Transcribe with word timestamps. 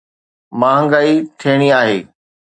مهانگائي 0.59 1.13
ٿيڻي 1.39 1.69
آهي. 1.81 1.99